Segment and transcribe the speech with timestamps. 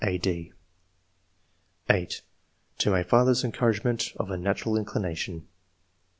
[0.03, 0.51] "(a, d)
[1.87, 2.23] (8)
[2.79, 5.47] "To my father's encouragement of a natural inclination."